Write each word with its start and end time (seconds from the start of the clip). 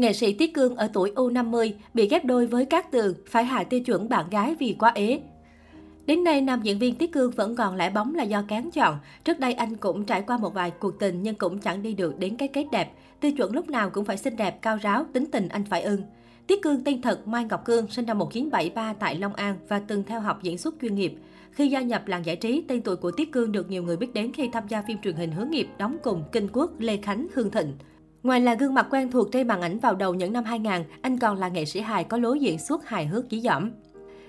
Nghệ 0.00 0.12
sĩ 0.12 0.32
Tiết 0.32 0.54
Cương 0.54 0.76
ở 0.76 0.88
tuổi 0.92 1.12
U50 1.14 1.72
bị 1.94 2.08
ghép 2.08 2.24
đôi 2.24 2.46
với 2.46 2.64
Cát 2.64 2.90
Tường, 2.90 3.14
phải 3.26 3.44
hạ 3.44 3.64
tiêu 3.64 3.80
chuẩn 3.80 4.08
bạn 4.08 4.30
gái 4.30 4.54
vì 4.54 4.76
quá 4.78 4.92
ế. 4.94 5.20
Đến 6.06 6.24
nay, 6.24 6.40
nam 6.40 6.60
diễn 6.62 6.78
viên 6.78 6.94
Tiết 6.94 7.12
Cương 7.12 7.30
vẫn 7.30 7.56
còn 7.56 7.76
lại 7.76 7.90
bóng 7.90 8.14
là 8.14 8.22
do 8.22 8.42
cán 8.48 8.70
chọn. 8.70 8.98
Trước 9.24 9.38
đây 9.38 9.52
anh 9.52 9.76
cũng 9.76 10.04
trải 10.04 10.22
qua 10.22 10.38
một 10.38 10.54
vài 10.54 10.70
cuộc 10.70 10.98
tình 10.98 11.22
nhưng 11.22 11.34
cũng 11.34 11.58
chẳng 11.58 11.82
đi 11.82 11.94
được 11.94 12.18
đến 12.18 12.36
cái 12.36 12.48
kết 12.48 12.66
đẹp. 12.72 12.92
Tiêu 13.20 13.32
chuẩn 13.32 13.52
lúc 13.52 13.70
nào 13.70 13.90
cũng 13.90 14.04
phải 14.04 14.16
xinh 14.16 14.36
đẹp, 14.36 14.62
cao 14.62 14.78
ráo, 14.82 15.04
tính 15.12 15.26
tình 15.32 15.48
anh 15.48 15.64
phải 15.64 15.82
ưng. 15.82 16.02
Tiết 16.46 16.62
Cương 16.62 16.84
tên 16.84 17.02
thật 17.02 17.28
Mai 17.28 17.44
Ngọc 17.44 17.64
Cương, 17.64 17.88
sinh 17.88 18.06
năm 18.06 18.18
1973 18.18 18.92
tại 18.92 19.14
Long 19.14 19.34
An 19.34 19.56
và 19.68 19.78
từng 19.78 20.04
theo 20.04 20.20
học 20.20 20.42
diễn 20.42 20.58
xuất 20.58 20.74
chuyên 20.80 20.94
nghiệp. 20.94 21.14
Khi 21.52 21.68
gia 21.68 21.80
nhập 21.80 22.08
làng 22.08 22.26
giải 22.26 22.36
trí, 22.36 22.62
tên 22.68 22.82
tuổi 22.82 22.96
của 22.96 23.10
Tiết 23.10 23.32
Cương 23.32 23.52
được 23.52 23.70
nhiều 23.70 23.82
người 23.82 23.96
biết 23.96 24.14
đến 24.14 24.32
khi 24.32 24.48
tham 24.52 24.68
gia 24.68 24.82
phim 24.82 24.98
truyền 24.98 25.16
hình 25.16 25.32
hướng 25.32 25.50
nghiệp 25.50 25.68
đóng 25.78 25.96
cùng 26.02 26.24
Kinh 26.32 26.48
Quốc, 26.52 26.70
Lê 26.78 26.96
Khánh, 26.96 27.26
Hương 27.34 27.50
Thịnh. 27.50 27.72
Ngoài 28.22 28.40
là 28.40 28.54
gương 28.54 28.74
mặt 28.74 28.86
quen 28.90 29.10
thuộc 29.10 29.32
trên 29.32 29.48
màn 29.48 29.60
ảnh 29.60 29.78
vào 29.78 29.94
đầu 29.94 30.14
những 30.14 30.32
năm 30.32 30.44
2000, 30.44 30.72
anh 31.02 31.18
còn 31.18 31.38
là 31.38 31.48
nghệ 31.48 31.64
sĩ 31.64 31.80
hài 31.80 32.04
có 32.04 32.16
lối 32.16 32.40
diễn 32.40 32.58
xuất 32.58 32.88
hài 32.88 33.06
hước 33.06 33.24
dí 33.30 33.40
dỏm. 33.40 33.70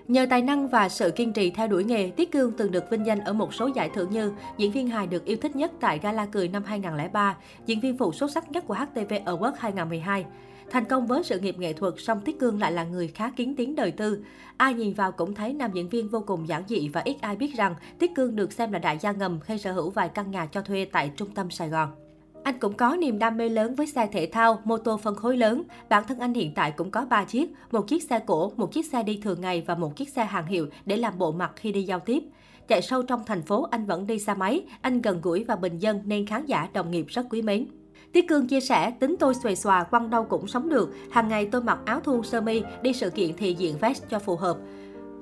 Nhờ 0.08 0.26
tài 0.30 0.42
năng 0.42 0.68
và 0.68 0.90
sự 0.90 1.12
kiên 1.12 1.34
trì 1.34 1.52
theo 1.52 1.68
đuổi 1.68 1.84
nghề, 1.84 2.12
Tiết 2.12 2.32
Cương 2.32 2.52
từng 2.52 2.72
được 2.72 2.90
vinh 2.90 3.06
danh 3.06 3.20
ở 3.20 3.34
một 3.34 3.54
số 3.54 3.70
giải 3.76 3.90
thưởng 3.90 4.10
như 4.10 4.34
diễn 4.58 4.72
viên 4.72 4.88
hài 4.88 5.08
được 5.08 5.26
yêu 5.26 5.38
thích 5.42 5.56
nhất 5.56 5.72
tại 5.80 6.00
Gala 6.04 6.26
Cười 6.26 6.48
năm 6.48 6.64
2003, 6.64 7.38
diễn 7.66 7.80
viên 7.80 7.98
phụ 7.98 8.12
xuất 8.12 8.32
sắc 8.32 8.52
nhất 8.52 8.68
của 8.68 8.74
HTV 8.74 9.14
Awards 9.26 9.54
2012. 9.58 10.26
Thành 10.72 10.86
công 10.86 11.08
với 11.08 11.24
sự 11.24 11.40
nghiệp 11.40 11.56
nghệ 11.60 11.74
thuật, 11.74 11.94
song 11.98 12.22
Tiết 12.22 12.40
Cương 12.40 12.60
lại 12.60 12.72
là 12.72 12.84
người 12.84 13.08
khá 13.08 13.32
kiến 13.36 13.56
tiếng 13.56 13.76
đời 13.76 13.92
tư. 13.92 14.24
Ai 14.58 14.74
nhìn 14.74 14.94
vào 14.94 15.12
cũng 15.12 15.34
thấy 15.34 15.54
nam 15.54 15.72
diễn 15.74 15.90
viên 15.90 16.10
vô 16.10 16.24
cùng 16.28 16.48
giản 16.48 16.64
dị 16.68 16.90
và 16.90 17.02
ít 17.02 17.18
ai 17.22 17.36
biết 17.36 17.56
rằng 17.56 17.76
Tiết 18.00 18.16
Cương 18.16 18.36
được 18.36 18.52
xem 18.52 18.72
là 18.72 18.80
đại 18.80 18.98
gia 18.98 19.12
ngầm 19.12 19.40
khi 19.40 19.58
sở 19.58 19.72
hữu 19.72 19.90
vài 19.90 20.10
căn 20.10 20.32
nhà 20.32 20.46
cho 20.46 20.62
thuê 20.62 20.86
tại 20.92 21.12
trung 21.16 21.34
tâm 21.36 21.50
Sài 21.50 21.70
Gòn. 21.70 22.01
Anh 22.44 22.60
cũng 22.60 22.74
có 22.74 22.96
niềm 22.96 23.20
đam 23.20 23.38
mê 23.38 23.50
lớn 23.50 23.76
với 23.76 23.88
xe 23.88 24.08
thể 24.12 24.30
thao, 24.32 24.62
mô 24.64 24.78
tô 24.78 24.98
phân 24.98 25.16
khối 25.16 25.38
lớn. 25.38 25.64
Bản 25.90 26.04
thân 26.08 26.20
anh 26.20 26.34
hiện 26.34 26.54
tại 26.54 26.72
cũng 26.72 26.92
có 26.92 27.06
3 27.06 27.24
chiếc, 27.24 27.54
một 27.72 27.88
chiếc 27.88 28.04
xe 28.04 28.20
cổ, 28.20 28.52
một 28.56 28.74
chiếc 28.74 28.86
xe 28.86 29.04
đi 29.04 29.20
thường 29.24 29.42
ngày 29.42 29.64
và 29.68 29.76
một 29.76 29.96
chiếc 29.96 30.10
xe 30.10 30.26
hàng 30.26 30.46
hiệu 30.46 30.68
để 30.86 30.98
làm 30.98 31.18
bộ 31.18 31.32
mặt 31.32 31.52
khi 31.56 31.72
đi 31.72 31.84
giao 31.84 32.00
tiếp. 32.00 32.24
Chạy 32.68 32.82
sâu 32.82 33.04
trong 33.04 33.26
thành 33.26 33.42
phố, 33.42 33.68
anh 33.72 33.86
vẫn 33.86 34.08
đi 34.08 34.20
xe 34.20 34.34
máy, 34.34 34.64
anh 34.82 35.02
gần 35.02 35.22
gũi 35.22 35.44
và 35.44 35.56
bình 35.56 35.80
dân 35.80 36.02
nên 36.06 36.26
khán 36.26 36.46
giả 36.46 36.70
đồng 36.74 36.92
nghiệp 36.92 37.06
rất 37.08 37.26
quý 37.30 37.42
mến. 37.42 37.68
Tiết 38.14 38.28
Cương 38.28 38.48
chia 38.48 38.60
sẻ, 38.60 38.92
tính 38.92 39.16
tôi 39.20 39.34
xuề 39.36 39.56
xòa, 39.56 39.84
quăng 39.84 40.10
đâu 40.10 40.24
cũng 40.24 40.48
sống 40.48 40.70
được. 40.70 40.96
Hàng 41.12 41.28
ngày 41.28 41.46
tôi 41.46 41.62
mặc 41.62 41.80
áo 41.86 42.00
thun 42.00 42.24
sơ 42.24 42.42
mi, 42.42 42.62
đi 42.82 42.94
sự 42.94 43.10
kiện 43.10 43.32
thì 43.38 43.54
diện 43.54 43.78
vest 43.82 44.04
cho 44.10 44.20
phù 44.20 44.36
hợp. 44.36 44.58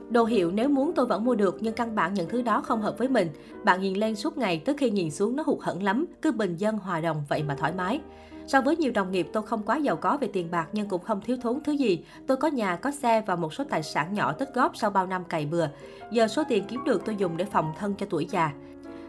Đồ 0.10 0.26
hiệu 0.26 0.52
nếu 0.52 0.70
muốn 0.70 0.92
tôi 0.96 1.06
vẫn 1.06 1.26
mua 1.26 1.36
được 1.36 1.58
nhưng 1.60 1.74
căn 1.74 1.96
bản 1.96 2.14
những 2.14 2.30
thứ 2.30 2.42
đó 2.42 2.62
không 2.62 2.82
hợp 2.82 2.98
với 2.98 3.08
mình. 3.08 3.28
Bạn 3.64 3.82
nhìn 3.82 3.98
lên 3.98 4.16
suốt 4.16 4.38
ngày 4.38 4.62
tới 4.66 4.76
khi 4.78 4.90
nhìn 4.90 5.12
xuống 5.12 5.36
nó 5.36 5.44
hụt 5.46 5.60
hẫng 5.62 5.84
lắm, 5.84 6.06
cứ 6.22 6.32
bình 6.32 6.58
dân 6.58 6.78
hòa 6.78 7.02
đồng 7.02 7.24
vậy 7.30 7.44
mà 7.44 7.56
thoải 7.56 7.74
mái. 7.78 8.02
So 8.48 8.62
với 8.62 8.78
nhiều 8.78 8.92
đồng 8.92 9.12
nghiệp, 9.12 9.28
tôi 9.34 9.44
không 9.44 9.64
quá 9.64 9.78
giàu 9.78 9.96
có 9.96 10.18
về 10.22 10.30
tiền 10.34 10.52
bạc 10.52 10.68
nhưng 10.72 10.90
cũng 10.90 11.04
không 11.04 11.22
thiếu 11.22 11.38
thốn 11.42 11.64
thứ 11.64 11.72
gì. 11.72 12.06
Tôi 12.28 12.38
có 12.38 12.48
nhà, 12.48 12.76
có 12.76 12.92
xe 12.92 13.22
và 13.22 13.36
một 13.36 13.54
số 13.54 13.64
tài 13.64 13.84
sản 13.84 14.14
nhỏ 14.14 14.32
tích 14.32 14.50
góp 14.54 14.78
sau 14.78 14.90
bao 14.90 15.08
năm 15.08 15.24
cày 15.24 15.46
bừa. 15.46 15.68
Giờ 16.12 16.28
số 16.28 16.44
tiền 16.50 16.64
kiếm 16.68 16.84
được 16.86 17.02
tôi 17.06 17.16
dùng 17.16 17.38
để 17.38 17.46
phòng 17.46 17.74
thân 17.80 17.94
cho 17.98 18.06
tuổi 18.10 18.28
già. 18.30 18.52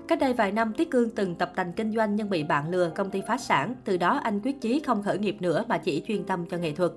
Cách 0.08 0.18
đây 0.18 0.32
vài 0.32 0.52
năm, 0.52 0.72
Tiết 0.72 0.90
Cương 0.90 1.10
từng 1.10 1.34
tập 1.34 1.52
tành 1.56 1.72
kinh 1.72 1.94
doanh 1.94 2.16
nhưng 2.16 2.30
bị 2.30 2.42
bạn 2.42 2.70
lừa, 2.70 2.90
công 2.94 3.10
ty 3.10 3.22
phá 3.26 3.38
sản. 3.38 3.74
Từ 3.84 3.96
đó 3.96 4.20
anh 4.22 4.40
quyết 4.40 4.60
chí 4.60 4.80
không 4.86 5.02
khởi 5.02 5.18
nghiệp 5.18 5.36
nữa 5.40 5.64
mà 5.68 5.78
chỉ 5.78 6.02
chuyên 6.08 6.24
tâm 6.24 6.46
cho 6.50 6.56
nghệ 6.56 6.72
thuật. 6.72 6.92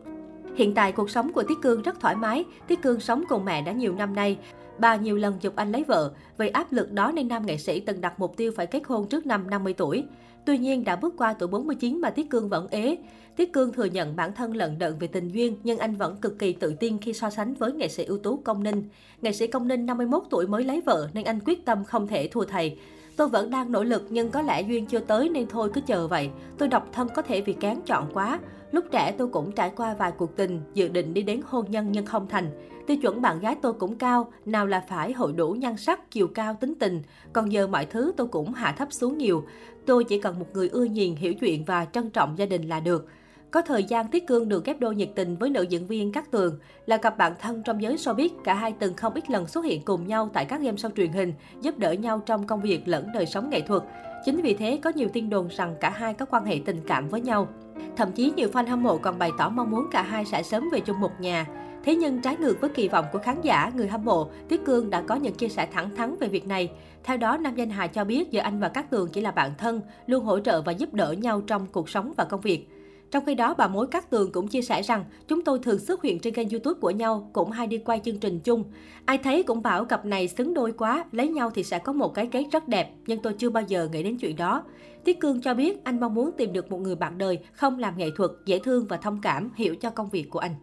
Hiện 0.55 0.73
tại 0.73 0.91
cuộc 0.91 1.09
sống 1.09 1.33
của 1.33 1.43
Tiết 1.43 1.61
Cương 1.61 1.81
rất 1.81 1.99
thoải 1.99 2.15
mái. 2.15 2.45
Tiết 2.67 2.81
Cương 2.81 2.99
sống 2.99 3.23
cùng 3.29 3.45
mẹ 3.45 3.61
đã 3.61 3.71
nhiều 3.71 3.95
năm 3.95 4.15
nay. 4.15 4.37
Bà 4.79 4.95
nhiều 4.95 5.17
lần 5.17 5.37
dục 5.41 5.55
anh 5.55 5.71
lấy 5.71 5.83
vợ. 5.83 6.13
Vì 6.37 6.49
áp 6.49 6.73
lực 6.73 6.91
đó 6.91 7.11
nên 7.11 7.27
nam 7.27 7.45
nghệ 7.45 7.57
sĩ 7.57 7.79
từng 7.79 8.01
đặt 8.01 8.19
mục 8.19 8.37
tiêu 8.37 8.51
phải 8.55 8.67
kết 8.67 8.81
hôn 8.87 9.07
trước 9.07 9.25
năm 9.25 9.49
50 9.49 9.73
tuổi. 9.73 10.03
Tuy 10.45 10.57
nhiên, 10.57 10.83
đã 10.83 10.95
bước 10.95 11.13
qua 11.17 11.33
tuổi 11.33 11.47
49 11.47 12.01
mà 12.01 12.09
Tiết 12.09 12.29
Cương 12.29 12.49
vẫn 12.49 12.67
ế. 12.67 12.97
Tiết 13.35 13.53
Cương 13.53 13.73
thừa 13.73 13.85
nhận 13.85 14.15
bản 14.15 14.33
thân 14.33 14.55
lận 14.55 14.79
đận 14.79 14.95
về 14.99 15.07
tình 15.07 15.29
duyên, 15.29 15.57
nhưng 15.63 15.77
anh 15.77 15.95
vẫn 15.95 16.17
cực 16.17 16.39
kỳ 16.39 16.53
tự 16.53 16.73
tin 16.79 16.97
khi 16.97 17.13
so 17.13 17.29
sánh 17.29 17.53
với 17.53 17.73
nghệ 17.73 17.87
sĩ 17.87 18.03
ưu 18.03 18.17
tú 18.17 18.37
Công 18.37 18.63
Ninh. 18.63 18.83
Nghệ 19.21 19.31
sĩ 19.31 19.47
Công 19.47 19.67
Ninh 19.67 19.85
51 19.85 20.23
tuổi 20.29 20.47
mới 20.47 20.63
lấy 20.63 20.81
vợ 20.81 21.09
nên 21.13 21.25
anh 21.25 21.39
quyết 21.45 21.65
tâm 21.65 21.83
không 21.83 22.07
thể 22.07 22.27
thua 22.27 22.45
thầy. 22.45 22.77
Tôi 23.15 23.27
vẫn 23.27 23.49
đang 23.49 23.71
nỗ 23.71 23.83
lực 23.83 24.05
nhưng 24.09 24.31
có 24.31 24.41
lẽ 24.41 24.61
duyên 24.61 24.85
chưa 24.85 24.99
tới 24.99 25.29
nên 25.29 25.47
thôi 25.47 25.69
cứ 25.73 25.81
chờ 25.81 26.07
vậy. 26.07 26.29
Tôi 26.57 26.67
độc 26.67 26.87
thân 26.91 27.07
có 27.15 27.21
thể 27.21 27.41
vì 27.41 27.53
kén 27.53 27.79
chọn 27.85 28.09
quá. 28.13 28.39
Lúc 28.71 28.85
trẻ 28.91 29.15
tôi 29.17 29.27
cũng 29.27 29.51
trải 29.51 29.71
qua 29.75 29.93
vài 29.93 30.11
cuộc 30.17 30.35
tình, 30.35 30.61
dự 30.73 30.87
định 30.87 31.13
đi 31.13 31.21
đến 31.21 31.41
hôn 31.45 31.71
nhân 31.71 31.91
nhưng 31.91 32.05
không 32.05 32.27
thành. 32.27 32.51
Tiêu 32.87 32.97
chuẩn 32.97 33.21
bạn 33.21 33.39
gái 33.39 33.55
tôi 33.61 33.73
cũng 33.73 33.95
cao, 33.95 34.31
nào 34.45 34.67
là 34.67 34.85
phải 34.89 35.13
hội 35.13 35.33
đủ 35.33 35.51
nhan 35.51 35.77
sắc, 35.77 36.11
chiều 36.11 36.27
cao, 36.27 36.57
tính 36.59 36.73
tình. 36.79 37.01
Còn 37.33 37.51
giờ 37.51 37.67
mọi 37.67 37.85
thứ 37.85 38.11
tôi 38.17 38.27
cũng 38.27 38.53
hạ 38.53 38.75
thấp 38.77 38.93
xuống 38.93 39.17
nhiều. 39.17 39.45
Tôi 39.85 40.03
chỉ 40.03 40.19
cần 40.19 40.39
một 40.39 40.47
người 40.53 40.69
ưa 40.69 40.83
nhìn, 40.83 41.15
hiểu 41.15 41.33
chuyện 41.33 41.65
và 41.65 41.85
trân 41.85 42.09
trọng 42.09 42.37
gia 42.37 42.45
đình 42.45 42.69
là 42.69 42.79
được. 42.79 43.07
Có 43.53 43.61
thời 43.61 43.83
gian 43.83 44.07
Tiết 44.07 44.27
Cương 44.27 44.49
được 44.49 44.65
ghép 44.65 44.79
đôi 44.79 44.95
nhiệt 44.95 45.09
tình 45.15 45.35
với 45.35 45.49
nữ 45.49 45.61
diễn 45.61 45.87
viên 45.87 46.11
Cát 46.11 46.31
Tường, 46.31 46.59
là 46.85 46.97
cặp 46.97 47.17
bạn 47.17 47.33
thân 47.41 47.63
trong 47.63 47.81
giới 47.81 47.95
showbiz, 47.95 48.29
cả 48.43 48.53
hai 48.53 48.73
từng 48.79 48.93
không 48.93 49.13
ít 49.13 49.29
lần 49.29 49.47
xuất 49.47 49.65
hiện 49.65 49.81
cùng 49.85 50.07
nhau 50.07 50.29
tại 50.33 50.45
các 50.45 50.61
game 50.61 50.77
show 50.77 50.89
truyền 50.89 51.11
hình, 51.11 51.33
giúp 51.61 51.79
đỡ 51.79 51.91
nhau 51.91 52.21
trong 52.25 52.47
công 52.47 52.61
việc 52.61 52.87
lẫn 52.87 53.07
đời 53.13 53.25
sống 53.25 53.49
nghệ 53.49 53.61
thuật. 53.61 53.83
Chính 54.25 54.41
vì 54.41 54.53
thế 54.53 54.79
có 54.83 54.91
nhiều 54.95 55.09
tin 55.13 55.29
đồn 55.29 55.47
rằng 55.47 55.75
cả 55.79 55.89
hai 55.89 56.13
có 56.13 56.25
quan 56.25 56.45
hệ 56.45 56.59
tình 56.65 56.81
cảm 56.87 57.09
với 57.09 57.21
nhau. 57.21 57.47
Thậm 57.95 58.11
chí 58.11 58.33
nhiều 58.35 58.49
fan 58.53 58.67
hâm 58.67 58.83
mộ 58.83 58.97
còn 58.97 59.19
bày 59.19 59.31
tỏ 59.37 59.49
mong 59.49 59.71
muốn 59.71 59.87
cả 59.91 60.01
hai 60.01 60.25
sẽ 60.25 60.43
sớm 60.43 60.69
về 60.71 60.79
chung 60.79 60.99
một 60.99 61.11
nhà. 61.19 61.47
Thế 61.83 61.95
nhưng 61.95 62.21
trái 62.21 62.37
ngược 62.37 62.61
với 62.61 62.69
kỳ 62.69 62.87
vọng 62.87 63.05
của 63.11 63.19
khán 63.19 63.41
giả, 63.41 63.71
người 63.75 63.87
hâm 63.87 64.05
mộ, 64.05 64.29
Tiết 64.49 64.65
Cương 64.65 64.89
đã 64.89 65.01
có 65.01 65.15
những 65.15 65.33
chia 65.33 65.49
sẻ 65.49 65.67
thẳng 65.71 65.95
thắn 65.95 66.15
về 66.19 66.27
việc 66.27 66.47
này. 66.47 66.71
Theo 67.03 67.17
đó, 67.17 67.37
nam 67.37 67.55
danh 67.55 67.69
hài 67.69 67.87
cho 67.87 68.03
biết 68.03 68.31
giờ 68.31 68.41
anh 68.41 68.59
và 68.59 68.69
Cát 68.69 68.89
Tường 68.89 69.09
chỉ 69.13 69.21
là 69.21 69.31
bạn 69.31 69.51
thân, 69.57 69.81
luôn 70.07 70.25
hỗ 70.25 70.39
trợ 70.39 70.61
và 70.61 70.71
giúp 70.71 70.93
đỡ 70.93 71.11
nhau 71.11 71.41
trong 71.41 71.67
cuộc 71.71 71.89
sống 71.89 72.13
và 72.17 72.25
công 72.25 72.41
việc. 72.41 72.67
Trong 73.13 73.25
khi 73.25 73.35
đó, 73.35 73.53
bà 73.57 73.67
mối 73.67 73.87
Cát 73.87 74.09
Tường 74.09 74.31
cũng 74.31 74.47
chia 74.47 74.61
sẻ 74.61 74.81
rằng 74.81 75.05
chúng 75.27 75.43
tôi 75.43 75.59
thường 75.59 75.79
xuất 75.79 76.03
hiện 76.03 76.19
trên 76.19 76.33
kênh 76.33 76.49
YouTube 76.49 76.79
của 76.79 76.89
nhau, 76.89 77.29
cũng 77.33 77.51
hay 77.51 77.67
đi 77.67 77.77
quay 77.77 78.01
chương 78.05 78.19
trình 78.19 78.39
chung. 78.39 78.63
Ai 79.05 79.17
thấy 79.17 79.43
cũng 79.43 79.61
bảo 79.61 79.85
cặp 79.85 80.05
này 80.05 80.27
xứng 80.27 80.53
đôi 80.53 80.71
quá, 80.71 81.05
lấy 81.11 81.27
nhau 81.27 81.51
thì 81.55 81.63
sẽ 81.63 81.79
có 81.79 81.93
một 81.93 82.13
cái 82.13 82.27
kết 82.27 82.45
rất 82.51 82.67
đẹp, 82.67 82.93
nhưng 83.07 83.21
tôi 83.21 83.33
chưa 83.33 83.49
bao 83.49 83.63
giờ 83.67 83.89
nghĩ 83.91 84.03
đến 84.03 84.17
chuyện 84.17 84.35
đó. 84.35 84.63
Tiết 85.03 85.19
Cương 85.19 85.41
cho 85.41 85.53
biết 85.53 85.83
anh 85.83 85.99
mong 85.99 86.13
muốn 86.13 86.31
tìm 86.37 86.53
được 86.53 86.71
một 86.71 86.77
người 86.77 86.95
bạn 86.95 87.17
đời 87.17 87.39
không 87.53 87.79
làm 87.79 87.97
nghệ 87.97 88.09
thuật, 88.15 88.31
dễ 88.45 88.59
thương 88.59 88.85
và 88.89 88.97
thông 88.97 89.21
cảm, 89.21 89.49
hiểu 89.55 89.75
cho 89.75 89.89
công 89.89 90.09
việc 90.09 90.29
của 90.29 90.39
anh. 90.39 90.55